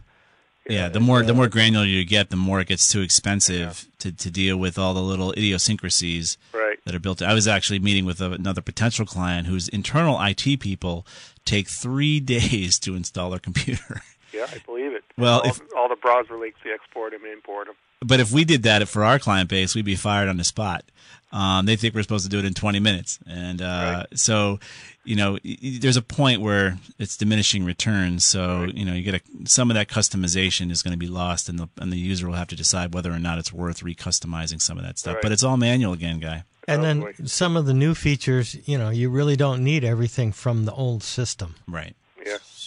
[0.68, 4.12] Yeah, the more the more granular you get, the more it gets too expensive to,
[4.12, 6.78] to deal with all the little idiosyncrasies Right.
[6.84, 7.20] that are built.
[7.20, 11.04] I was actually meeting with a, another potential client whose internal IT people
[11.44, 14.02] take three days to install their computer.
[14.32, 15.04] Yeah, I believe it.
[15.18, 17.76] Well, all, if- all the browser links, they export them and import them.
[18.04, 20.82] But if we did that for our client base, we'd be fired on the spot.
[21.30, 24.58] Um, they think we're supposed to do it in 20 minutes, and uh, so
[25.04, 28.26] you know, y- y- there's a point where it's diminishing returns.
[28.26, 31.48] So you know, you get a, some of that customization is going to be lost,
[31.48, 34.60] and the and the user will have to decide whether or not it's worth recustomizing
[34.60, 35.14] some of that stuff.
[35.14, 35.22] Right.
[35.22, 36.42] But it's all manual again, guy.
[36.68, 37.26] And then Probably.
[37.26, 41.02] some of the new features, you know, you really don't need everything from the old
[41.02, 41.54] system.
[41.66, 41.96] Right.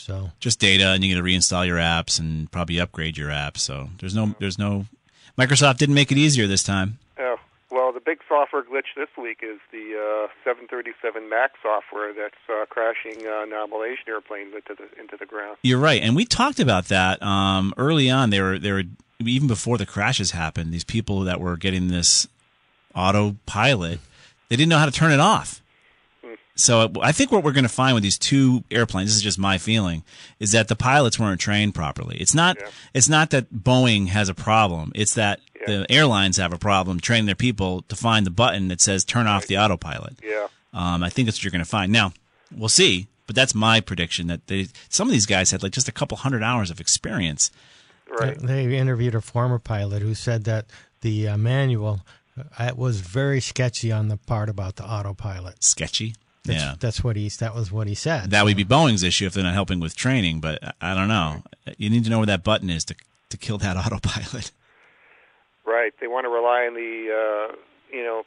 [0.08, 0.16] Yeah.
[0.16, 3.60] So Just data, and you get to reinstall your apps and probably upgrade your apps.
[3.60, 4.86] So there's no, there's no.
[5.38, 7.00] Microsoft didn't make it easier this time.
[7.20, 7.38] Oh,
[7.72, 12.66] well, the big software glitch this week is the uh, 737 MAX software that's uh,
[12.70, 15.58] crashing uh, non-Malaysian airplanes into the into the ground.
[15.62, 18.30] You're right, and we talked about that um, early on.
[18.30, 18.84] They were they were
[19.20, 20.74] even before the crashes happened.
[20.74, 22.28] These people that were getting this
[22.94, 24.00] autopilot,
[24.50, 25.62] they didn't know how to turn it off.
[26.56, 29.38] So I think what we're going to find with these two airplanes, this is just
[29.38, 30.04] my feeling,
[30.40, 32.18] is that the pilots weren't trained properly.
[32.18, 32.70] It's not Yeah.
[32.94, 34.92] it's not that Boeing has a problem.
[34.96, 38.80] It's that the airlines have a problem training their people to find the button that
[38.82, 40.18] says turn off the autopilot.
[40.24, 40.48] Yeah.
[40.74, 41.92] Um, I think that's what you're going to find.
[41.92, 42.14] Now,
[42.56, 45.88] we'll see, but that's my prediction that they, some of these guys had like just
[45.88, 47.50] a couple hundred hours of experience.
[48.08, 48.38] Right.
[48.38, 50.68] they interviewed a former pilot who said that
[51.02, 52.02] the uh, manual
[52.38, 55.64] uh, it was very sketchy on the part about the autopilot.
[55.64, 56.14] Sketchy.
[56.46, 56.76] That's, yeah.
[56.80, 58.30] that's what he that was what he said.
[58.32, 61.08] That would be Boeing's issue if they're not helping with training, but I- I don't
[61.08, 61.44] know.
[61.78, 62.96] You need to know where that button is to,
[63.30, 64.52] to kill that autopilot.
[65.66, 65.94] Right.
[66.00, 66.92] They want to rely on the,
[67.52, 67.56] uh,
[67.92, 68.24] you know,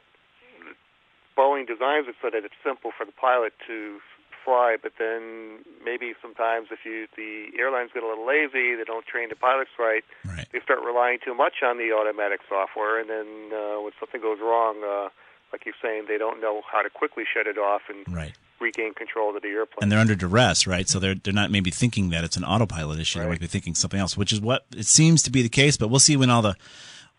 [1.37, 3.99] Boeing designs it so that it's simple for the pilot to
[4.43, 9.05] fly, but then maybe sometimes if you the airlines get a little lazy, they don't
[9.05, 10.47] train the pilots right, Right.
[10.51, 14.39] they start relying too much on the automatic software, and then uh, when something goes
[14.41, 15.09] wrong, uh,
[15.51, 18.33] like you're saying, they don't know how to quickly shut it off and Right.
[18.59, 19.79] regain control of the airplane.
[19.81, 20.87] And they're under duress, right?
[20.87, 23.19] So they're they're not maybe thinking that it's an autopilot issue.
[23.19, 23.31] They Right.
[23.31, 25.77] might be thinking something else, which is what it seems to be the case.
[25.77, 26.55] But we'll see when all the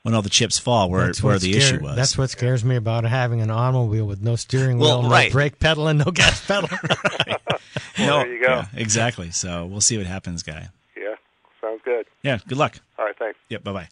[0.02, 1.94] when all the chips fall where That's where what the scare- issue was.
[1.96, 5.28] That's what scares me about having an automobile with no steering Well, wheel, right.
[5.28, 6.68] no brake pedal, and no gas pedal.
[7.98, 8.54] Well, there you go.
[8.54, 9.30] Yeah, exactly.
[9.30, 10.68] So we'll see what happens, guy.
[10.96, 11.14] Yeah,
[11.60, 12.06] sounds good.
[12.22, 12.38] Yeah.
[12.48, 12.76] Good luck.
[12.98, 13.38] All right, thanks.
[13.50, 13.62] Yep.
[13.64, 13.88] Bye bye.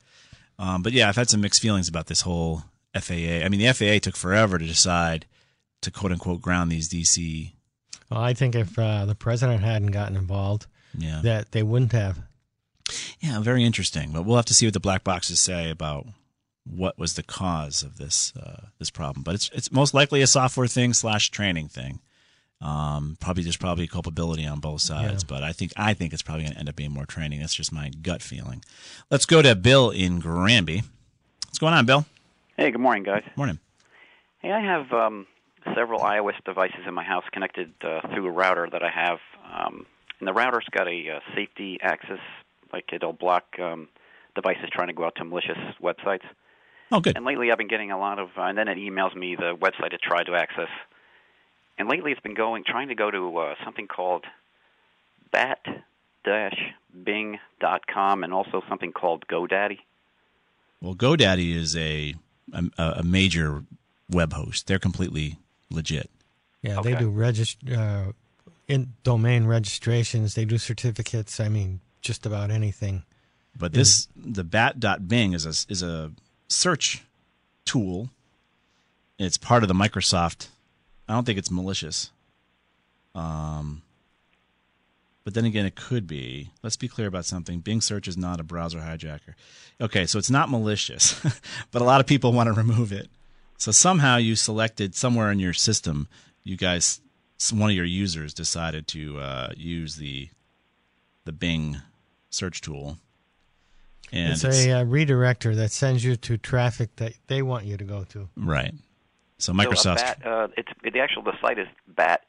[0.58, 2.62] Um, but yeah, I've had some mixed feelings about this whole
[3.00, 3.44] FAA.
[3.44, 5.26] I mean, the FAA took forever to decide
[5.82, 7.52] to quote unquote ground these DC.
[8.10, 11.20] well, I think if uh, the president hadn't gotten involved, Yeah.
[11.22, 12.20] that they wouldn't have.
[13.20, 13.40] Yeah.
[13.40, 14.10] Very interesting.
[14.12, 16.06] But we'll have to see what the black boxes say about
[16.64, 19.22] what was the cause of this uh, this problem.
[19.22, 22.00] But it's it's most likely a software thing slash training thing.
[22.60, 26.42] Um, probably there's probably culpability on both sides, but I think I think it's probably
[26.42, 27.38] going to end up being more training.
[27.40, 28.64] That's just my gut feeling.
[29.10, 30.82] Let's go to Bill in Granby.
[31.46, 32.04] What's going on, Bill?
[32.58, 33.22] Hey, good morning, guys.
[33.36, 33.60] Morning.
[34.40, 35.28] Hey, I have um,
[35.76, 39.86] several iOS devices in my house connected uh, through a router that I have, um,
[40.18, 42.18] and the router's got a uh, safety access,
[42.72, 43.86] like it'll block um,
[44.34, 46.24] devices trying to go out to malicious websites.
[46.90, 47.16] Oh, good.
[47.16, 49.54] And lately, I've been getting a lot of, uh, and then it emails me the
[49.54, 50.66] website it tried to access.
[51.78, 54.24] And lately, it's been going, trying to go to uh, something called
[55.30, 59.78] bat-bing.com and also something called GoDaddy.
[60.80, 62.16] Well, GoDaddy is a
[62.52, 63.64] a, a major
[64.10, 64.66] web host.
[64.66, 65.38] They're completely
[65.70, 66.10] legit.
[66.62, 68.12] Yeah, they do register uh,
[68.66, 70.34] in domain registrations.
[70.34, 71.40] They do certificates.
[71.40, 73.04] I mean, just about anything.
[73.56, 76.12] But this the bat.bing is a is a
[76.48, 77.04] search
[77.64, 78.10] tool.
[79.18, 80.48] It's part of the Microsoft.
[81.08, 82.10] I don't think it's malicious.
[83.14, 83.82] Um
[85.28, 86.52] but then again it could be.
[86.62, 87.60] Let's be clear about something.
[87.60, 89.34] Bing search is not a browser hijacker.
[89.78, 91.20] Okay, so it's not malicious,
[91.70, 93.10] but a lot of people want to remove it.
[93.58, 96.08] So somehow you selected somewhere in your system,
[96.44, 97.02] you guys
[97.52, 100.30] one of your users decided to uh, use the
[101.26, 101.76] the Bing
[102.30, 102.96] search tool.
[104.10, 107.84] And it's a uh, redirector that sends you to traffic that they want you to
[107.84, 108.30] go to.
[108.34, 108.72] right.
[109.36, 109.96] So So Microsoft.
[109.96, 112.22] bat, uh, it's the actual the site is bat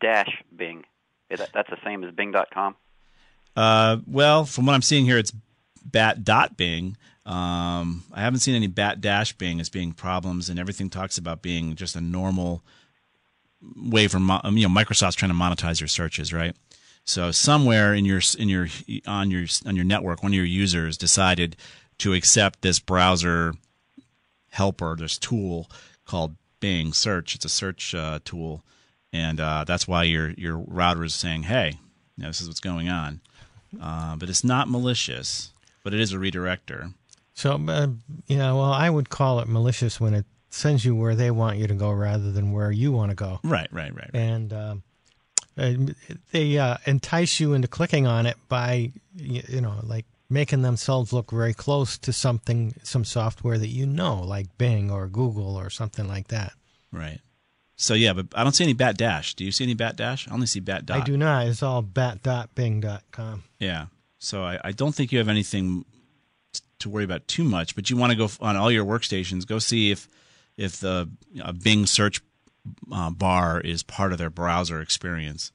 [0.00, 0.82] dash Bing.
[1.38, 2.76] That's the same as Bing.com.
[3.54, 5.32] Uh, well, from what I'm seeing here, it's
[5.84, 6.96] bat dot Bing.
[7.24, 11.42] Um, I haven't seen any bat dash Bing as being problems, and everything talks about
[11.42, 12.62] being just a normal
[13.76, 16.56] way for mo- you know Microsoft's trying to monetize your searches, right?
[17.04, 18.68] So somewhere in your in your
[19.06, 21.56] on your on your network, one of your users decided
[21.98, 23.54] to accept this browser
[24.50, 25.70] helper, this tool
[26.04, 27.34] called Bing Search.
[27.34, 28.64] It's a search uh, tool,
[29.12, 31.78] and uh, that's why your your router is saying, "Hey,
[32.16, 33.20] you know, this is what's going on."
[33.80, 36.92] Uh, but it's not malicious, but it is a redirector.
[37.34, 37.88] So, uh,
[38.26, 41.66] yeah, well, I would call it malicious when it sends you where they want you
[41.66, 43.40] to go rather than where you want to go.
[43.42, 44.10] Right, right, right.
[44.12, 44.22] right.
[44.22, 44.82] And um,
[45.56, 45.72] uh,
[46.30, 51.30] they uh, entice you into clicking on it by, you know, like making themselves look
[51.30, 56.06] very close to something, some software that you know, like Bing or Google or something
[56.06, 56.52] like that.
[56.92, 57.20] Right.
[57.82, 59.34] So yeah, but I don't see any bat dash.
[59.34, 60.28] Do you see any bat dash?
[60.28, 61.00] I only see bat dot.
[61.00, 61.48] I do not.
[61.48, 63.42] It's all bat.bing.com.
[63.58, 63.86] Yeah.
[64.18, 65.84] So I, I don't think you have anything
[66.52, 68.84] t- to worry about too much, but you want to go f- on all your
[68.84, 70.08] workstations, go see if
[70.56, 71.10] if the
[71.42, 72.20] a Bing search
[72.92, 75.50] uh, bar is part of their browser experience.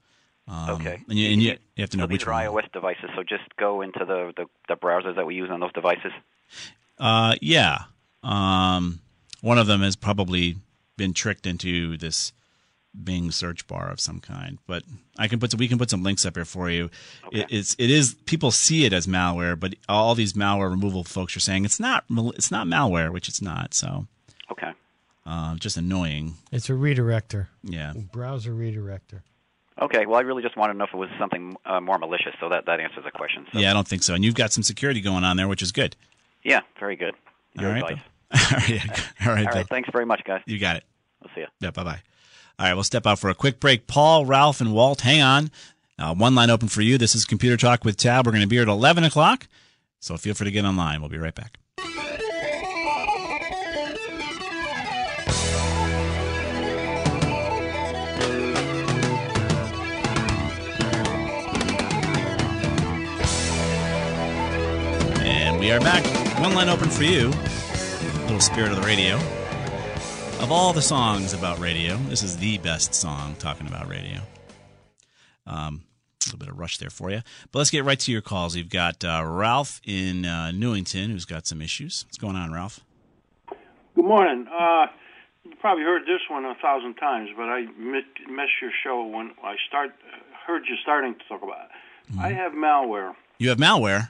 [0.49, 1.01] Um, Okay.
[1.07, 2.63] And you, and you, you have to know so these which are one.
[2.63, 3.09] iOS devices.
[3.15, 6.11] So just go into the, the, the browsers that we use on those devices.
[6.99, 7.83] Uh, yeah.
[8.23, 8.99] Um,
[9.41, 10.55] one of them is probably
[10.97, 12.33] been tricked into this
[13.03, 14.57] Bing search bar of some kind.
[14.65, 14.81] But
[15.19, 16.89] I can put some, we can put some links up here for you.
[17.31, 21.35] It, it's it is people see it as malware, but all these malware removal folks
[21.37, 23.75] are saying it's not it's not malware, which it's not.
[23.75, 24.07] So
[24.51, 24.71] Okay.
[25.27, 26.35] uh, just annoying.
[26.51, 27.93] It's a redirector, Yeah.
[28.11, 29.21] browser redirector.
[29.79, 30.07] Okay.
[30.07, 32.33] Well, I really just wanted to know if it was something uh, more malicious.
[32.39, 33.45] So that, that answers the question.
[33.53, 34.15] So, Yeah, I don't think so.
[34.15, 35.95] And you've got some security going on there, which is good.
[36.43, 36.61] Yeah.
[36.79, 37.13] Very good.
[37.53, 37.83] Your all right.
[37.91, 38.03] advice.
[38.33, 38.99] All right.
[39.25, 39.47] right.
[39.47, 39.63] All Bill.
[39.63, 40.41] Thanks very much, guys.
[40.45, 40.83] You got it.
[41.21, 41.47] We'll see you.
[41.59, 42.01] Yeah, bye bye.
[42.59, 43.87] All right, we'll step out for a quick break.
[43.87, 45.51] Paul, Ralph, and Walt, hang on.
[45.99, 46.97] Uh, one line open for you.
[46.97, 48.25] This is Computer Talk with Tab.
[48.25, 49.47] We're going to be here at 11 o'clock,
[49.99, 50.99] so feel free to get online.
[50.99, 51.57] We'll be right back.
[65.23, 66.03] And we are back.
[66.39, 67.31] One line open for you.
[68.37, 69.15] Little spirit of the radio.
[70.43, 74.19] Of all the songs about radio, this is the best song talking about radio.
[75.47, 75.81] Um,
[76.21, 77.21] a little bit of Rush there for you.
[77.51, 78.55] But let's get right to your calls.
[78.55, 82.05] You've got uh, Ralph in uh, Newington who's got some issues.
[82.05, 82.79] What's going on, Ralph?
[83.95, 84.45] Good morning.
[84.47, 84.85] Uh,
[85.43, 89.31] you probably heard this one a thousand times, but I mi- missed your show when
[89.43, 89.95] I start
[90.45, 92.11] heard you starting to talk about it.
[92.11, 92.19] Mm-hmm.
[92.21, 93.15] I have malware.
[93.39, 94.09] You have malware.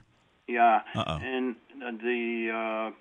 [0.50, 1.18] Yeah, Uh-oh.
[1.24, 1.56] and
[2.02, 2.96] the uh,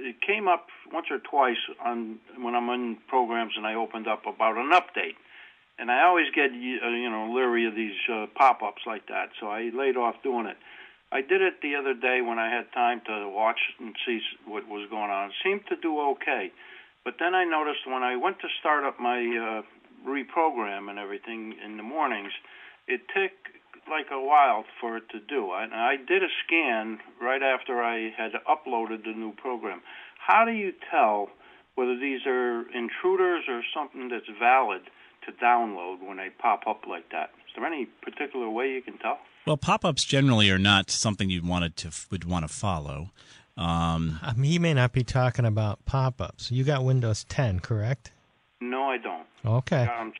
[0.00, 4.26] it came up once or twice on when I'm in programs and I opened up
[4.26, 5.16] about an update,
[5.78, 9.48] and I always get you uh, know leery of these uh, pop-ups like that, so
[9.48, 10.56] I laid off doing it.
[11.12, 14.68] I did it the other day when I had time to watch and see what
[14.68, 15.30] was going on.
[15.30, 16.52] It seemed to do okay,
[17.04, 19.62] but then I noticed when I went to start up my uh,
[20.08, 22.32] reprogram and everything in the mornings,
[22.86, 23.32] it took
[23.90, 25.50] like a while for it to do.
[25.50, 29.82] I, I did a scan right after I had uploaded the new program.
[30.18, 31.28] How do you tell
[31.74, 34.82] whether these are intruders or something that's valid
[35.26, 37.30] to download when they pop up like that?
[37.48, 39.18] Is there any particular way you can tell?
[39.46, 43.10] Well, pop-ups generally are not something you wanted to would want to follow.
[43.56, 46.50] Um, Um, he may not be talking about pop-ups.
[46.50, 48.12] You got Windows 10, correct?
[48.60, 49.26] No, I don't.
[49.44, 49.86] Okay.
[49.86, 50.12] I'm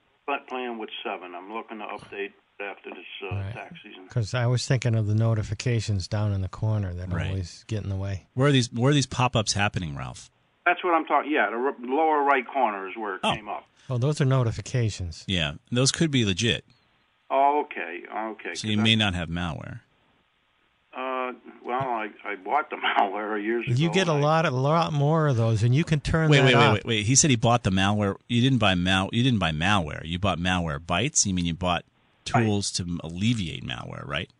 [0.48, 1.34] playing with seven.
[1.34, 3.52] I'm looking to update after this uh, Right.
[3.54, 4.04] tax season.
[4.04, 7.28] Because I was thinking of the notifications down in the corner that Right.
[7.28, 8.26] always get in the way.
[8.34, 10.30] where are these where are these pop-ups happening, Ralph?
[10.66, 11.30] That's what I'm talking.
[11.32, 13.34] Yeah, the r- lower right corner is where it Oh.
[13.34, 13.64] came up.
[13.88, 15.24] Oh, those are notifications.
[15.26, 16.64] Yeah, those could be legit.
[17.30, 18.54] Oh, okay, okay.
[18.54, 19.80] So you may I- not have malware.
[20.92, 21.32] Uh,
[21.64, 23.74] well, I I bought the malware years ago.
[23.76, 26.46] You get a lot, a lot more of those, and you can turn Wait, that
[26.46, 27.06] wait, wait, wait, wait.
[27.06, 28.16] He said he bought the malware.
[28.28, 29.08] You didn't buy mal.
[29.12, 30.02] You didn't buy malware.
[30.04, 31.24] You bought Malwarebytes.
[31.26, 31.84] You mean you bought
[32.24, 34.30] tools to alleviate malware, right?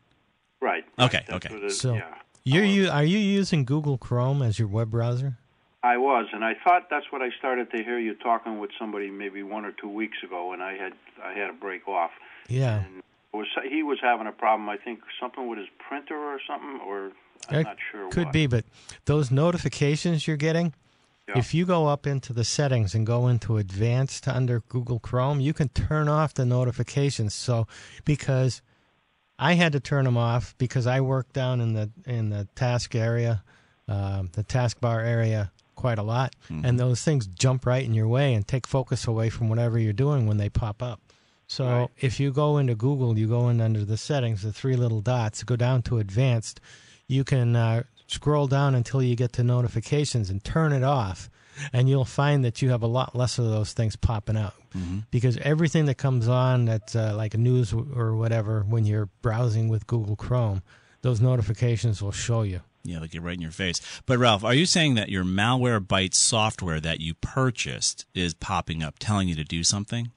[0.60, 0.84] Right.
[0.98, 1.54] Okay, That's okay.
[1.54, 2.14] what it- So, yeah.
[2.42, 5.36] You're you are you using Google Chrome as your web browser?
[5.82, 9.10] I was, and I thought that's what I started to hear you talking with somebody
[9.10, 12.10] maybe one or two weeks ago, and I had I had to break off.
[12.48, 12.80] Yeah.
[12.84, 14.68] And was he was having a problem?
[14.70, 17.12] I think something with his printer or something, or
[17.50, 18.10] I'm It not sure.
[18.10, 18.32] Could what.
[18.32, 18.64] be, but
[19.04, 20.72] those notifications you're getting,
[21.30, 21.38] Yeah.
[21.38, 25.52] if you go up into the settings and go into advanced under Google Chrome, you
[25.52, 27.34] can turn off the notifications.
[27.34, 27.66] So,
[28.04, 28.62] because
[29.38, 32.94] I had to turn them off because I work down in the in the task
[32.94, 33.42] area,
[33.88, 38.34] um, the taskbar area quite a lot, and those things jump right in your way
[38.34, 41.00] and take focus away from whatever you're doing when they pop up.
[41.46, 41.88] So Right.
[41.98, 45.42] if you go into Google, you go in under the settings, the three little dots,
[45.42, 46.60] go down to advanced,
[47.08, 51.30] you can uh, scroll down until you get to notifications and turn it off.
[51.72, 54.54] And you'll find that you have a lot less of those things popping up
[55.10, 59.86] because everything that comes on that's uh, like news or whatever when you're browsing with
[59.86, 60.62] Google Chrome,
[61.02, 62.60] those notifications will show you.
[62.82, 63.78] Yeah, like you're right in your face.
[64.06, 68.94] But Ralph, are you saying that your Malwarebytes software that you purchased is popping up,
[68.98, 70.12] telling you to do something?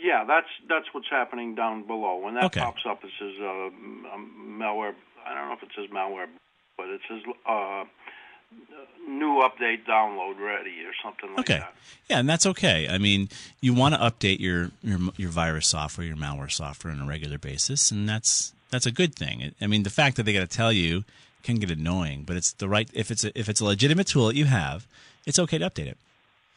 [0.00, 2.16] Yeah, that's that's what's happening down below.
[2.18, 2.60] When that Okay.
[2.60, 4.94] pops up, it says uh, um, malware.
[5.26, 6.26] I don't know if it says malware,
[6.76, 7.84] but it says uh,
[9.08, 11.58] new update download ready or something like Okay.
[11.60, 11.74] that.
[12.08, 12.88] Yeah, and that's okay.
[12.88, 13.28] I mean,
[13.60, 17.38] you want to update your, your your virus software, your malware software on a regular
[17.38, 19.54] basis, and that's that's a good thing.
[19.60, 21.04] I mean, the fact that they got to tell you
[21.42, 24.26] can get annoying, but it's the right if it's a, if it's a legitimate tool
[24.28, 24.86] that you have,
[25.26, 25.98] it's okay to update it.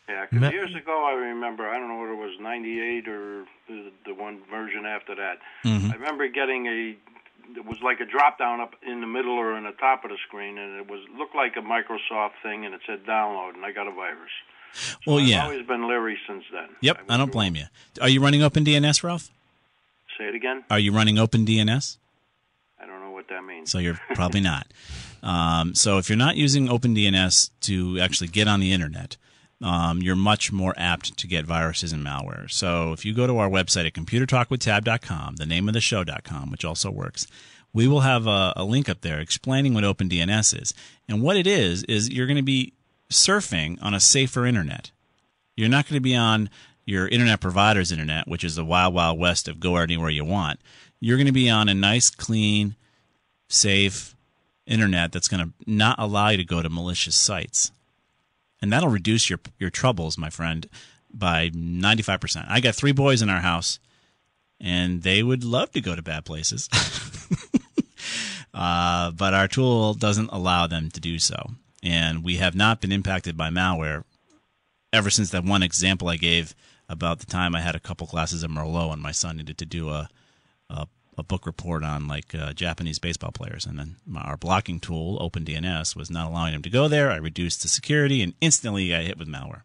[0.10, 3.46] Yeah, 'cause Ma- years ago I remember I don't know whether it was '98 or
[3.68, 5.40] the, the one version after that.
[5.66, 5.92] Mm-hmm.
[5.92, 6.96] I remember getting a
[7.56, 10.10] it was like a drop down up in the middle or in the top of
[10.10, 13.66] the screen, and it was looked like a Microsoft thing, and it said download, and
[13.66, 14.32] I got a virus.
[15.06, 15.40] Well, yeah.
[15.40, 16.70] I've always been leery since then.
[16.82, 17.66] Yep, I don't blame you.
[18.02, 19.30] Are you running OpenDNS, Ralph?
[20.18, 20.64] Say it again.
[20.70, 21.98] Are you running OpenDNS?
[22.80, 23.72] I don't know what that means.
[23.72, 24.68] So you're probably not.
[25.24, 29.18] Um, so if you're not using OpenDNS to actually get on the internet,
[29.62, 32.50] um, you're much more apt to get viruses and malware.
[32.50, 36.66] So if you go to our website at computertalkwithtab.com, the name of the show.com, which
[36.66, 37.28] also works,
[37.74, 40.74] we will have a, a link up there explaining what OpenDNS is.
[41.08, 42.74] And what it is, is you're going to be
[43.10, 44.92] surfing on a safer internet.
[45.56, 46.50] You're not going to be on
[46.86, 50.60] your internet provider's internet, which is the wild, wild west of go anywhere you want.
[51.00, 52.76] You're going to be on a nice, clean,
[53.50, 54.16] safe
[54.66, 57.72] internet that's going to not allow you to go to malicious sites.
[58.62, 60.68] And that'll reduce your your troubles, my friend,
[61.14, 62.46] by 95%.
[62.50, 63.80] I got 3 boys in our house
[64.60, 66.70] and they would love to go to bad places.
[68.54, 71.52] uh, but our tool doesn't allow them to do so.
[71.84, 74.04] And we have not been impacted by malware
[74.92, 76.56] ever since that one example I gave
[76.90, 79.66] about the time I had a couple classes of Merlot and my son needed to
[79.66, 80.10] do a
[81.18, 85.18] a, book report on like uh, Japanese baseball players, and then my, our blocking tool
[85.20, 87.12] OpenDNS was not allowing him to go there.
[87.12, 89.62] I reduced the security, and instantly I hit with malware.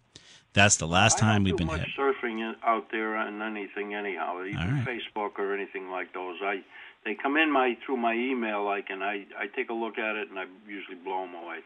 [0.55, 1.89] That's the last time we've been hit.
[1.99, 4.87] surfing out there on anything anyhow, even right.
[4.87, 6.37] Facebook or anything like those.
[6.43, 6.63] I
[7.05, 10.17] they come in my through my email like, and I I take a look at
[10.17, 11.59] it and I usually blow them away.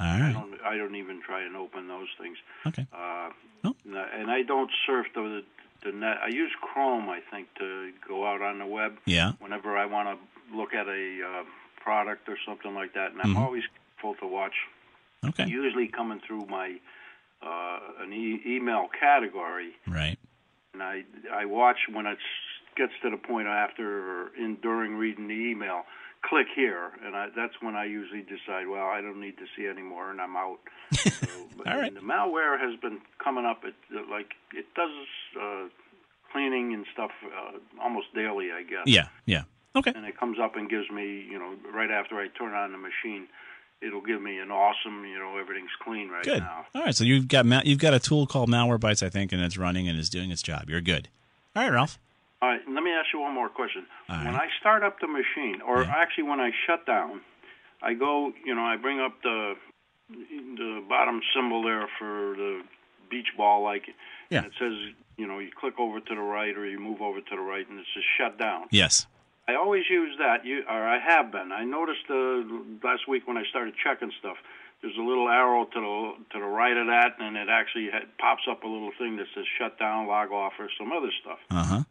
[0.00, 2.38] All I don't I don't even try and open those things.
[2.66, 2.86] Okay.
[2.92, 3.30] Uh,
[3.62, 3.74] Oh.
[3.84, 5.42] and I don't surf the
[5.84, 6.18] the net.
[6.24, 8.98] I use Chrome, I think, to go out on the web.
[9.06, 9.32] Yeah.
[9.40, 11.44] Whenever I want to look at a uh,
[11.82, 13.40] product or something like that, and I'm Mhm.
[13.40, 13.64] always
[13.96, 14.54] careful to watch.
[15.24, 15.46] Okay.
[15.46, 16.80] Usually coming through my
[17.42, 20.18] uh, an e- email category, Right.
[20.74, 22.18] and I I watch when it
[22.76, 23.86] gets to the point after
[24.26, 25.86] or in during reading the email.
[26.22, 28.68] Click here, and I, that's when I usually decide.
[28.68, 30.58] Well, I don't need to see anymore, and I'm out.
[31.00, 31.94] So, but All right.
[31.94, 33.62] The malware has been coming up.
[33.64, 33.74] It
[34.10, 34.90] like it does
[35.40, 35.68] uh,
[36.32, 38.84] cleaning and stuff uh, almost daily, I guess.
[38.86, 39.08] Yeah.
[39.26, 39.42] Yeah.
[39.76, 39.92] Okay.
[39.94, 42.78] And it comes up and gives me, you know, right after I turn on the
[42.78, 43.28] machine,
[43.80, 46.40] it'll give me an awesome, you know, everything's clean right Good.
[46.40, 46.66] now.
[46.74, 46.94] All right.
[46.94, 49.88] So you've got ma- you've got a tool called Malwarebytes, I think, and it's running
[49.88, 50.68] and is doing its job.
[50.68, 51.08] You're good.
[51.54, 51.98] All right, Ralph.
[52.42, 53.84] All right, let me ask you one more question.
[54.08, 54.34] All When.
[54.34, 55.94] I start up the machine, or Yeah.
[55.94, 57.20] actually when I shut down,
[57.82, 59.56] I go, you know, I bring up the
[60.56, 62.62] the bottom symbol there for the
[63.10, 63.94] beach ball, like,
[64.28, 64.44] Yeah.
[64.44, 64.74] it says,
[65.16, 67.68] you know, you click over to the right or you move over to the right,
[67.68, 68.66] and it says shut down.
[68.72, 69.06] Yes.
[69.46, 71.52] I always use that, you, or I have been.
[71.52, 72.42] I noticed uh,
[72.82, 74.36] last week when I started checking stuff,
[74.82, 78.16] there's a little arrow to the to the right of that, and it actually had,
[78.18, 81.38] pops up a little thing that says shut down, log off, or some other stuff.
[81.50, 81.82] Uh huh.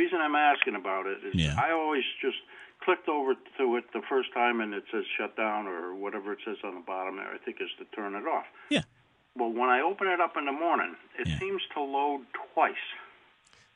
[0.00, 1.54] Reason I'm asking about it is Yeah.
[1.66, 2.38] I always just
[2.84, 6.38] clicked over to it the first time and it says shut down or whatever it
[6.46, 7.30] says on the bottom there.
[7.32, 8.46] I think is to turn it off.
[8.70, 8.82] Yeah.
[9.36, 11.38] Well, when I open it up in the morning, it Yeah.
[11.38, 12.22] seems to load
[12.54, 12.86] twice.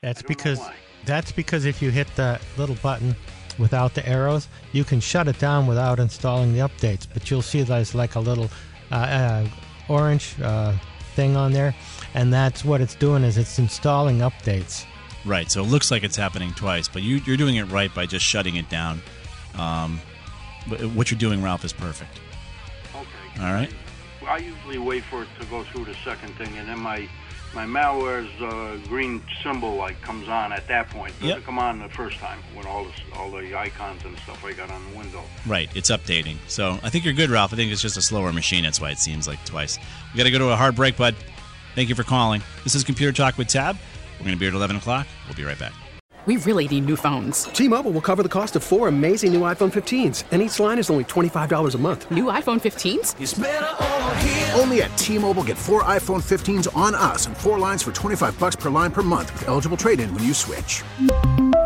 [0.01, 0.59] That's I don't know because
[1.05, 3.15] that's because if you hit the little button
[3.57, 7.07] without the arrows, you can shut it down without installing the updates.
[7.11, 8.49] But you'll see there's like a little
[8.91, 9.47] uh, uh,
[9.87, 10.73] orange uh,
[11.15, 11.73] thing on there,
[12.13, 14.85] and that's what it's doing is it's installing updates.
[15.25, 15.51] Right.
[15.51, 18.25] So it looks like it's happening twice, but you, you're doing it right by just
[18.25, 19.01] shutting it down.
[19.57, 19.99] Um,
[20.69, 22.19] but what you're doing, Ralph, is perfect.
[22.95, 23.41] Okay.
[23.43, 23.71] All right.
[24.27, 27.07] I usually wait for it to go through the second thing, and then my
[27.53, 31.11] my malware's uh, green symbol like comes on at that point.
[31.19, 31.45] It doesn't Yep.
[31.45, 34.69] come on the first time when all this, all the icons and stuff I got
[34.71, 35.23] on the window.
[35.47, 35.69] Right.
[35.73, 36.35] It's updating.
[36.47, 37.53] So I think you're good, Ralph.
[37.53, 38.63] I think it's just a slower machine.
[38.63, 39.79] That's why it seems like twice.
[40.13, 41.15] We got to go to a hard break, bud.
[41.75, 42.41] Thank you for calling.
[42.65, 43.77] This is Computer Talk with Tab.
[44.19, 45.07] We're going to be here at 11 o'clock.
[45.27, 45.73] We'll be right back.
[46.25, 47.43] We really need new phones.
[47.43, 50.89] T-Mobile will cover the cost of four amazing new iPhone 15s, and each line is
[50.89, 52.09] only $25 a month.
[52.09, 54.59] New iPhone 15s?
[54.59, 58.55] Only at T-Mobile get four iPhone 15s on us and four lines for 25 bucks
[58.55, 60.81] per line per month with eligible trade-in when you switch.